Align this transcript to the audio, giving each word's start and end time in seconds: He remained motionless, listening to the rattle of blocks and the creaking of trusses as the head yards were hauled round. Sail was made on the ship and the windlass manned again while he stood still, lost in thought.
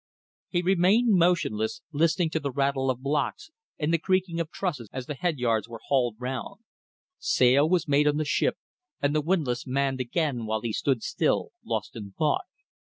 He 0.49 0.63
remained 0.63 1.13
motionless, 1.13 1.83
listening 1.91 2.31
to 2.31 2.39
the 2.39 2.49
rattle 2.49 2.89
of 2.89 3.03
blocks 3.03 3.51
and 3.77 3.93
the 3.93 3.99
creaking 3.99 4.39
of 4.39 4.49
trusses 4.49 4.89
as 4.91 5.05
the 5.05 5.13
head 5.13 5.37
yards 5.37 5.69
were 5.69 5.79
hauled 5.89 6.15
round. 6.17 6.61
Sail 7.19 7.69
was 7.69 7.87
made 7.87 8.07
on 8.07 8.17
the 8.17 8.25
ship 8.25 8.57
and 8.99 9.13
the 9.13 9.21
windlass 9.21 9.67
manned 9.67 10.01
again 10.01 10.47
while 10.47 10.61
he 10.61 10.73
stood 10.73 11.03
still, 11.03 11.51
lost 11.63 11.95
in 11.95 12.13
thought. 12.17 12.45